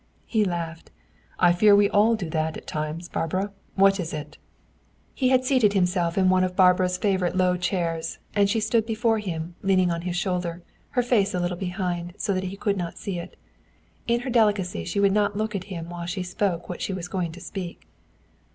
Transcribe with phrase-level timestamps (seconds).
[0.25, 0.89] He laughed.
[1.37, 3.51] "I fear we all do that at times, Barbara.
[3.75, 4.39] What is it?"
[5.13, 9.19] He had seated himself in one of Barbara's favorite low chairs, and she stood before
[9.19, 12.97] him, leaning on his shoulder, her face a little behind, so that he could not
[12.97, 13.37] see it.
[14.07, 17.07] In her delicacy she would not look at him while she spoke what she was
[17.07, 17.85] going to speak.